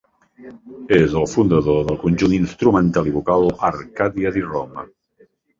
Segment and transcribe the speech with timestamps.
[0.99, 4.91] És el fundador del conjunt instrumental i vocal Arcadia di Roma.